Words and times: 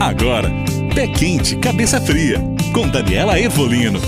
Agora, 0.00 0.48
Pé 0.94 1.06
Quente, 1.08 1.56
Cabeça 1.56 2.00
Fria, 2.00 2.38
com 2.72 2.88
Daniela 2.88 3.38
Evolino. 3.38 4.00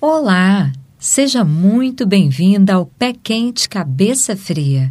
Olá, 0.00 0.72
seja 0.98 1.44
muito 1.44 2.04
bem-vinda 2.04 2.74
ao 2.74 2.84
Pé 2.84 3.12
Quente, 3.12 3.68
Cabeça 3.68 4.36
Fria. 4.36 4.90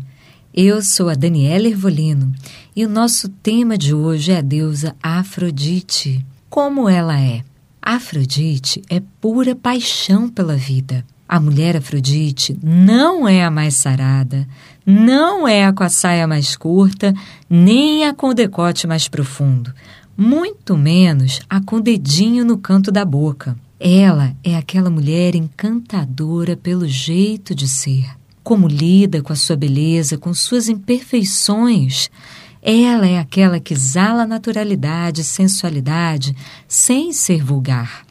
Eu 0.54 0.82
sou 0.82 1.10
a 1.10 1.14
Daniela 1.14 1.68
Ervolino 1.68 2.34
e 2.74 2.86
o 2.86 2.90
nosso 2.90 3.28
tema 3.28 3.78
de 3.78 3.94
hoje 3.94 4.32
é 4.32 4.38
a 4.38 4.42
deusa 4.42 4.96
Afrodite. 5.04 6.26
Como 6.50 6.88
ela 6.88 7.20
é? 7.20 7.44
Afrodite 7.82 8.82
é 8.90 9.02
pura 9.20 9.58
paixão 9.58 10.30
pela 10.30 10.56
vida. 10.56 11.06
A 11.30 11.40
mulher 11.40 11.78
Afrodite 11.78 12.58
não 12.64 13.28
é 13.28 13.44
a 13.44 13.52
mais 13.52 13.76
sarada, 13.76 14.48
não 14.84 15.48
é 15.48 15.64
a 15.64 15.72
com 15.72 15.84
a 15.84 15.90
saia 15.90 16.26
mais 16.26 16.56
curta, 16.56 17.14
nem 17.48 18.04
a 18.04 18.16
com 18.16 18.30
o 18.30 18.34
decote 18.34 18.88
mais 18.88 19.08
profundo, 19.08 19.72
muito 20.18 20.76
menos 20.76 21.40
a 21.48 21.62
com 21.62 21.76
o 21.76 21.82
dedinho 21.82 22.44
no 22.44 22.58
canto 22.58 22.92
da 22.92 23.06
boca. 23.06 23.56
Ela 23.80 24.36
é 24.44 24.58
aquela 24.58 24.90
mulher 24.90 25.36
encantadora 25.36 26.58
pelo 26.58 26.88
jeito 26.88 27.54
de 27.54 27.68
ser. 27.68 28.10
Como 28.44 28.68
lida 28.68 29.22
com 29.22 29.32
a 29.32 29.36
sua 29.36 29.56
beleza, 29.56 30.18
com 30.18 30.34
suas 30.34 30.68
imperfeições. 30.68 32.10
Ela 32.60 33.06
é 33.08 33.20
aquela 33.20 33.60
que 33.60 33.76
exala 33.76 34.26
naturalidade 34.26 35.22
e 35.22 35.24
sensualidade 35.24 36.36
sem 36.68 37.14
ser 37.14 37.44
vulgar. 37.44 38.09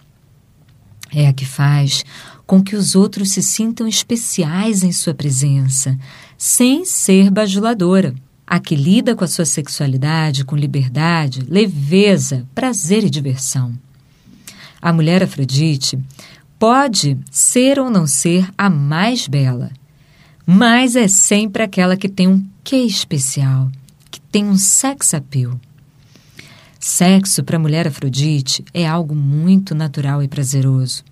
É 1.13 1.27
a 1.27 1.33
que 1.33 1.45
faz 1.45 2.05
com 2.47 2.63
que 2.63 2.75
os 2.75 2.95
outros 2.95 3.33
se 3.33 3.43
sintam 3.43 3.87
especiais 3.87 4.83
em 4.83 4.91
sua 4.91 5.13
presença, 5.13 5.99
sem 6.37 6.85
ser 6.85 7.31
bajuladora. 7.31 8.15
A 8.47 8.59
que 8.59 8.75
lida 8.75 9.15
com 9.15 9.23
a 9.23 9.29
sua 9.29 9.45
sexualidade 9.45 10.47
com 10.47 10.57
liberdade, 10.57 11.45
leveza, 11.47 12.47
prazer 12.55 13.05
e 13.05 13.11
diversão. 13.11 13.79
A 14.81 14.93
mulher 14.93 15.23
Afrodite 15.23 15.99
pode 16.59 17.19
ser 17.31 17.79
ou 17.79 17.91
não 17.91 18.07
ser 18.07 18.49
a 18.57 18.71
mais 18.71 19.29
bela, 19.29 19.71
mas 20.47 20.97
é 20.97 21.07
sempre 21.07 21.63
aquela 21.63 21.99
que 21.99 22.09
tem 22.09 22.27
um 22.27 22.43
quê 22.65 22.77
especial, 22.77 23.71
que 24.11 24.21
tem 24.21 24.47
um 24.47 24.57
sex 24.57 25.13
appeal. 25.13 25.61
Sexo 26.91 27.45
para 27.45 27.59
a 27.59 27.61
mulher 27.61 27.87
Afrodite 27.87 28.65
é 28.73 28.89
algo 28.89 29.15
muito 29.15 29.75
natural 29.75 30.23
e 30.23 30.27
prazeroso. 30.27 31.05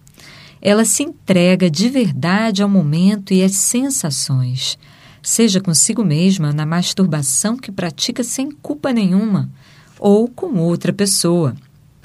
Ela 0.60 0.86
se 0.86 1.02
entrega 1.02 1.70
de 1.70 1.90
verdade 1.90 2.62
ao 2.62 2.68
momento 2.68 3.34
e 3.34 3.44
às 3.44 3.56
sensações, 3.56 4.78
seja 5.22 5.60
consigo 5.60 6.02
mesma 6.02 6.50
na 6.50 6.64
masturbação 6.64 7.58
que 7.58 7.70
pratica 7.70 8.24
sem 8.24 8.50
culpa 8.50 8.90
nenhuma, 8.90 9.50
ou 9.98 10.26
com 10.28 10.56
outra 10.56 10.94
pessoa. 10.94 11.54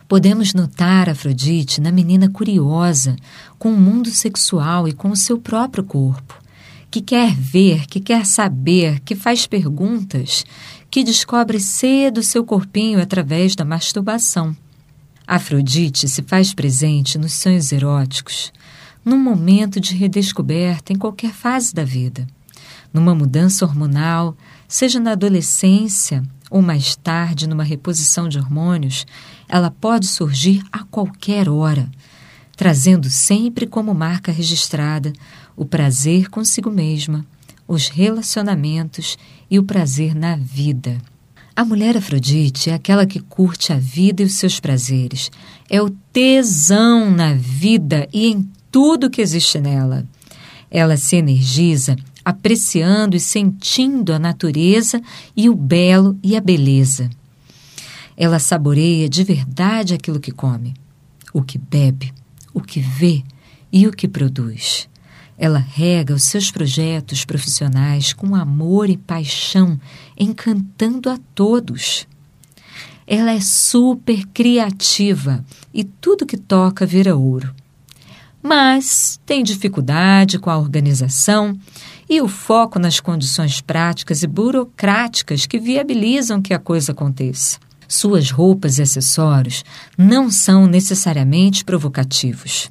Podemos 0.05 0.53
notar 0.53 1.07
Afrodite 1.07 1.79
na 1.79 1.93
menina 1.93 2.29
curiosa, 2.29 3.15
com 3.57 3.71
o 3.71 3.79
mundo 3.79 4.09
sexual 4.09 4.85
e 4.85 4.91
com 4.91 5.11
o 5.11 5.15
seu 5.15 5.39
próprio 5.39 5.85
corpo, 5.85 6.40
que 6.91 7.01
quer 7.01 7.33
ver, 7.33 7.87
que 7.87 8.01
quer 8.01 8.25
saber, 8.25 8.99
que 8.99 9.15
faz 9.15 9.47
perguntas, 9.47 10.45
que 10.89 11.05
descobre 11.05 11.57
cedo 11.57 12.21
seu 12.21 12.43
corpinho 12.43 13.01
através 13.01 13.55
da 13.55 13.63
masturbação. 13.63 14.55
Afrodite 15.25 16.09
se 16.09 16.21
faz 16.21 16.53
presente 16.53 17.17
nos 17.17 17.31
sonhos 17.31 17.71
eróticos, 17.71 18.51
num 19.05 19.17
momento 19.17 19.79
de 19.79 19.95
redescoberta 19.95 20.91
em 20.91 20.97
qualquer 20.97 21.31
fase 21.31 21.73
da 21.73 21.85
vida, 21.85 22.27
numa 22.93 23.15
mudança 23.15 23.63
hormonal, 23.63 24.35
seja 24.67 24.99
na 24.99 25.13
adolescência 25.13 26.21
ou 26.49 26.61
mais 26.61 26.97
tarde 26.97 27.47
numa 27.47 27.63
reposição 27.63 28.27
de 28.27 28.37
hormônios, 28.37 29.07
ela 29.47 29.71
pode 29.71 30.07
surgir 30.07 30.61
a 30.73 30.83
qualquer 30.83 31.47
hora, 31.47 31.89
trazendo 32.57 33.09
sempre 33.09 33.65
como 33.65 33.93
marca 33.93 34.29
registrada 34.29 35.13
o 35.61 35.65
prazer 35.65 36.27
consigo 36.27 36.71
mesma, 36.71 37.23
os 37.67 37.87
relacionamentos 37.87 39.15
e 39.47 39.59
o 39.59 39.63
prazer 39.63 40.15
na 40.15 40.35
vida. 40.35 40.97
A 41.55 41.63
mulher 41.63 41.95
Afrodite 41.95 42.71
é 42.71 42.73
aquela 42.73 43.05
que 43.05 43.19
curte 43.19 43.71
a 43.71 43.77
vida 43.77 44.23
e 44.23 44.25
os 44.25 44.37
seus 44.37 44.59
prazeres. 44.59 45.29
É 45.69 45.79
o 45.79 45.91
tesão 46.11 47.11
na 47.11 47.35
vida 47.35 48.09
e 48.11 48.25
em 48.25 48.49
tudo 48.71 49.07
que 49.07 49.21
existe 49.21 49.59
nela. 49.59 50.03
Ela 50.71 50.97
se 50.97 51.15
energiza 51.17 51.95
apreciando 52.25 53.15
e 53.15 53.19
sentindo 53.19 54.13
a 54.13 54.17
natureza 54.17 54.99
e 55.37 55.47
o 55.47 55.53
belo 55.53 56.17
e 56.23 56.35
a 56.35 56.41
beleza. 56.41 57.07
Ela 58.17 58.39
saboreia 58.39 59.07
de 59.07 59.23
verdade 59.23 59.93
aquilo 59.93 60.19
que 60.19 60.31
come, 60.31 60.73
o 61.31 61.43
que 61.43 61.59
bebe, 61.59 62.11
o 62.51 62.61
que 62.61 62.79
vê 62.79 63.21
e 63.71 63.85
o 63.85 63.91
que 63.91 64.07
produz. 64.07 64.89
Ela 65.41 65.57
rega 65.57 66.13
os 66.13 66.21
seus 66.21 66.51
projetos 66.51 67.25
profissionais 67.25 68.13
com 68.13 68.35
amor 68.35 68.91
e 68.91 68.95
paixão, 68.95 69.81
encantando 70.15 71.09
a 71.09 71.17
todos. 71.33 72.07
Ela 73.07 73.31
é 73.31 73.41
super 73.41 74.23
criativa 74.27 75.43
e 75.73 75.83
tudo 75.83 76.27
que 76.27 76.37
toca 76.37 76.85
vira 76.85 77.15
ouro. 77.15 77.55
Mas 78.39 79.19
tem 79.25 79.41
dificuldade 79.41 80.37
com 80.37 80.51
a 80.51 80.59
organização 80.59 81.57
e 82.07 82.21
o 82.21 82.27
foco 82.27 82.77
nas 82.77 82.99
condições 82.99 83.61
práticas 83.61 84.21
e 84.21 84.27
burocráticas 84.27 85.47
que 85.47 85.57
viabilizam 85.57 86.39
que 86.39 86.53
a 86.53 86.59
coisa 86.59 86.91
aconteça. 86.91 87.57
Suas 87.87 88.29
roupas 88.29 88.77
e 88.77 88.83
acessórios 88.83 89.65
não 89.97 90.29
são 90.29 90.67
necessariamente 90.67 91.65
provocativos 91.65 92.69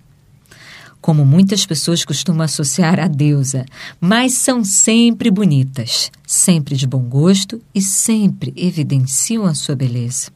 como 1.01 1.25
muitas 1.25 1.65
pessoas 1.65 2.05
costumam 2.05 2.43
associar 2.43 3.01
a 3.01 3.09
deusa, 3.09 3.65
mas 4.01 4.35
são 4.35 4.63
sempre 4.63 5.31
bonitas, 5.31 6.11
sempre 6.27 6.77
de 6.77 6.87
bom 6.87 7.03
gosto 7.03 7.61
e 7.75 7.81
sempre 7.81 8.53
evidenciam 8.57 9.47
a 9.47 9.55
sua 9.55 9.75
beleza. 9.75 10.31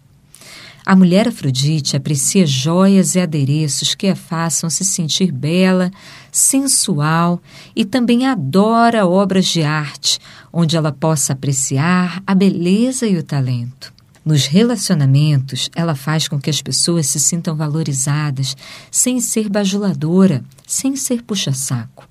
A 0.86 0.94
mulher 0.94 1.28
Afrodite 1.28 1.96
aprecia 1.96 2.46
joias 2.46 3.14
e 3.14 3.20
adereços 3.20 3.94
que 3.94 4.06
a 4.06 4.14
façam 4.14 4.68
se 4.68 4.84
sentir 4.84 5.32
bela, 5.32 5.90
sensual 6.30 7.40
e 7.74 7.86
também 7.86 8.26
adora 8.26 9.06
obras 9.06 9.46
de 9.46 9.62
arte, 9.62 10.18
onde 10.52 10.76
ela 10.76 10.92
possa 10.92 11.32
apreciar 11.32 12.22
a 12.26 12.34
beleza 12.34 13.06
e 13.06 13.16
o 13.16 13.22
talento. 13.22 13.93
Nos 14.24 14.46
relacionamentos, 14.46 15.68
ela 15.74 15.94
faz 15.94 16.26
com 16.26 16.40
que 16.40 16.48
as 16.48 16.62
pessoas 16.62 17.06
se 17.06 17.20
sintam 17.20 17.54
valorizadas, 17.54 18.56
sem 18.90 19.20
ser 19.20 19.50
bajuladora, 19.50 20.42
sem 20.66 20.96
ser 20.96 21.22
puxa-saco. 21.22 22.08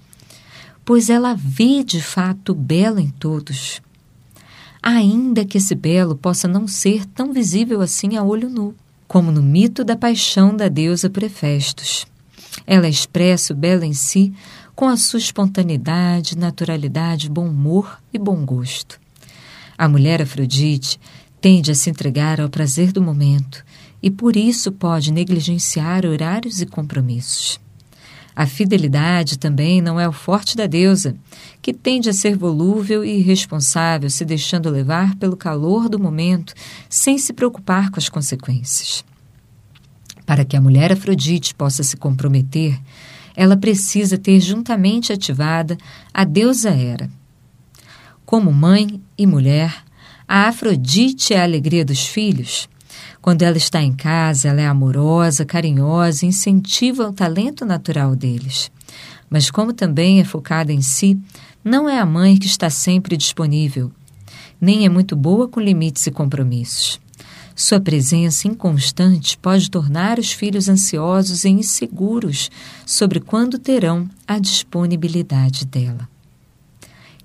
Pois 0.86 1.10
ela 1.10 1.34
vê 1.34 1.84
de 1.84 2.00
fato 2.02 2.54
belo 2.54 3.00
em 3.00 3.10
todos. 3.10 3.82
Ainda 4.82 5.44
que 5.44 5.58
esse 5.58 5.74
belo 5.74 6.16
possa 6.16 6.48
não 6.48 6.68
ser 6.68 7.06
tão 7.06 7.34
visível 7.34 7.82
assim 7.82 8.16
a 8.16 8.24
olho 8.24 8.50
nu, 8.50 8.76
como 9.08 9.32
no 9.32 9.42
mito 9.42 9.84
da 9.84 9.96
paixão 9.96 10.56
da 10.56 10.68
deusa 10.68 11.10
Prefestos. 11.10 12.06
Ela 12.68 12.88
expressa 12.88 13.54
o 13.54 13.56
belo 13.56 13.84
em 13.84 13.94
si 13.94 14.32
com 14.76 14.88
a 14.88 14.98
sua 14.98 15.20
espontaneidade, 15.20 16.38
naturalidade, 16.38 17.30
bom 17.30 17.48
humor 17.48 18.00
e 18.14 18.20
bom 18.20 18.46
gosto. 18.46 19.00
A 19.78 19.88
mulher 19.88 20.22
Afrodite 20.22 21.00
tende 21.44 21.72
a 21.72 21.76
se 21.76 21.90
entregar 21.90 22.40
ao 22.40 22.48
prazer 22.48 22.94
do 22.94 23.02
momento 23.02 23.66
e 24.02 24.10
por 24.10 24.38
isso 24.38 24.72
pode 24.72 25.12
negligenciar 25.12 26.06
horários 26.06 26.62
e 26.62 26.66
compromissos. 26.66 27.60
A 28.34 28.48
fidelidade 28.48 29.38
também 29.38 29.82
não 29.82 30.00
é 30.00 30.08
o 30.08 30.14
forte 30.14 30.56
da 30.56 30.68
deusa, 30.68 31.18
que 31.62 31.74
tende 31.74 32.10
a 32.10 32.14
ser 32.14 32.38
volúvel 32.38 33.04
e 33.04 33.20
irresponsável, 33.20 34.10
se 34.10 34.24
deixando 34.24 34.70
levar 34.70 35.18
pelo 35.18 35.36
calor 35.36 35.90
do 35.90 36.00
momento, 36.00 36.54
sem 36.88 37.18
se 37.18 37.34
preocupar 37.34 37.92
com 37.92 38.00
as 38.00 38.08
consequências. 38.08 39.04
Para 40.26 40.46
que 40.46 40.56
a 40.56 40.62
mulher 40.62 40.94
Afrodite 40.94 41.54
possa 41.54 41.84
se 41.84 41.98
comprometer, 41.98 42.80
ela 43.36 43.58
precisa 43.58 44.18
ter 44.18 44.40
juntamente 44.40 45.12
ativada 45.12 45.78
a 46.14 46.24
deusa 46.24 46.70
Hera. 46.70 47.12
Como 48.26 48.54
mãe 48.54 49.02
e 49.18 49.28
mulher, 49.28 49.83
a 50.28 50.48
Afrodite 50.48 51.34
é 51.34 51.40
a 51.40 51.44
alegria 51.44 51.84
dos 51.84 52.06
filhos. 52.06 52.70
Quando 53.22 53.42
ela 53.42 53.58
está 53.58 53.82
em 53.82 53.94
casa, 53.94 54.50
ela 54.50 54.62
é 54.62 54.68
amorosa, 54.68 55.46
carinhosa 55.46 56.26
e 56.26 56.30
incentiva 56.30 57.08
o 57.08 57.14
talento 57.14 57.66
natural 57.66 58.16
deles. 58.16 58.72
Mas, 59.30 59.50
como 59.50 59.74
também 59.74 60.20
é 60.20 60.24
focada 60.24 60.72
em 60.72 60.82
si, 60.82 61.18
não 61.64 61.90
é 61.90 62.00
a 62.00 62.06
mãe 62.06 62.38
que 62.38 62.46
está 62.46 62.70
sempre 62.70 63.16
disponível, 63.16 63.92
nem 64.60 64.86
é 64.86 64.90
muito 64.90 65.16
boa 65.16 65.48
com 65.48 65.60
limites 65.60 66.06
e 66.08 66.12
compromissos. 66.12 67.00
Sua 67.56 67.80
presença 67.80 68.48
inconstante 68.48 69.38
pode 69.38 69.70
tornar 69.70 70.18
os 70.18 70.32
filhos 70.32 70.68
ansiosos 70.68 71.46
e 71.46 71.50
inseguros 71.50 72.50
sobre 72.86 73.20
quando 73.20 73.60
terão 73.60 74.10
a 74.28 74.40
disponibilidade 74.40 75.66
dela. 75.66 76.10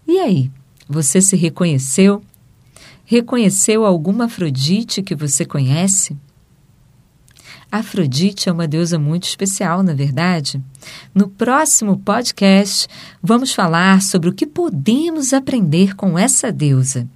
E 0.06 0.18
aí, 0.18 0.50
você 0.88 1.20
se 1.20 1.36
reconheceu 1.36 2.22
Reconheceu 3.10 3.86
alguma 3.86 4.26
Afrodite 4.26 5.02
que 5.02 5.14
você 5.14 5.42
conhece? 5.46 6.14
Afrodite 7.72 8.50
é 8.50 8.52
uma 8.52 8.68
deusa 8.68 8.98
muito 8.98 9.24
especial, 9.24 9.82
na 9.82 9.94
verdade. 9.94 10.62
No 11.14 11.26
próximo 11.26 11.96
podcast, 11.96 12.86
vamos 13.22 13.54
falar 13.54 14.02
sobre 14.02 14.28
o 14.28 14.34
que 14.34 14.46
podemos 14.46 15.32
aprender 15.32 15.96
com 15.96 16.18
essa 16.18 16.52
deusa. 16.52 17.08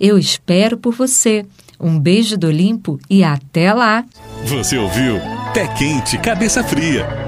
Eu 0.00 0.16
espero 0.16 0.78
por 0.78 0.94
você. 0.94 1.44
Um 1.78 2.00
beijo 2.00 2.38
do 2.38 2.46
Olimpo 2.46 2.98
e 3.10 3.22
até 3.22 3.70
lá! 3.74 4.02
Você 4.46 4.78
ouviu 4.78 5.20
Pé 5.52 5.68
Quente, 5.74 6.16
Cabeça 6.16 6.64
Fria 6.64 7.23